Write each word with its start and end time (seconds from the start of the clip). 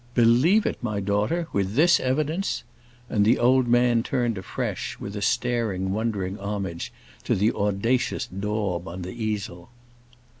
"Believe 0.15 0.65
it, 0.65 0.81
my 0.81 0.99
daughter? 0.99 1.47
With 1.53 1.75
this 1.75 1.99
evidence!" 1.99 2.63
And 3.07 3.23
the 3.23 3.37
old 3.37 3.67
man 3.67 4.01
turned 4.01 4.35
afresh, 4.35 4.97
with 4.99 5.15
a 5.15 5.21
staring, 5.21 5.91
wondering 5.91 6.39
homage, 6.39 6.91
to 7.23 7.35
the 7.35 7.51
audacious 7.53 8.25
daub 8.25 8.87
on 8.87 9.03
the 9.03 9.11
easel. 9.13 9.69